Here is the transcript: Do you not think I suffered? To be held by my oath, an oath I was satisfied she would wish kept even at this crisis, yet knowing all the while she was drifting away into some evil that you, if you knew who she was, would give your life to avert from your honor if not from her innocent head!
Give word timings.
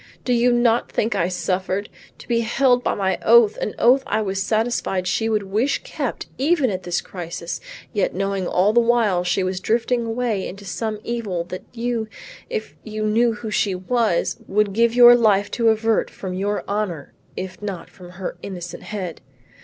Do 0.25 0.33
you 0.33 0.51
not 0.51 0.91
think 0.91 1.13
I 1.13 1.27
suffered? 1.27 1.87
To 2.17 2.27
be 2.27 2.39
held 2.39 2.83
by 2.83 2.95
my 2.95 3.19
oath, 3.21 3.55
an 3.57 3.75
oath 3.77 4.01
I 4.07 4.19
was 4.23 4.41
satisfied 4.41 5.05
she 5.05 5.29
would 5.29 5.43
wish 5.43 5.83
kept 5.83 6.25
even 6.39 6.71
at 6.71 6.81
this 6.81 7.01
crisis, 7.01 7.61
yet 7.93 8.15
knowing 8.15 8.47
all 8.47 8.73
the 8.73 8.79
while 8.79 9.23
she 9.23 9.43
was 9.43 9.59
drifting 9.59 10.07
away 10.07 10.47
into 10.47 10.65
some 10.65 10.97
evil 11.03 11.43
that 11.49 11.65
you, 11.71 12.07
if 12.49 12.73
you 12.83 13.05
knew 13.05 13.33
who 13.33 13.51
she 13.51 13.75
was, 13.75 14.37
would 14.47 14.73
give 14.73 14.95
your 14.95 15.13
life 15.15 15.51
to 15.51 15.69
avert 15.69 16.09
from 16.09 16.33
your 16.33 16.63
honor 16.67 17.13
if 17.37 17.61
not 17.61 17.87
from 17.87 18.09
her 18.13 18.37
innocent 18.41 18.81
head! 18.81 19.21